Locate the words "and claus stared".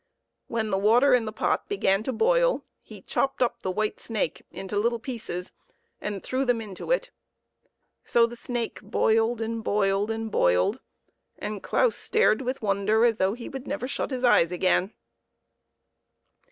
11.37-12.41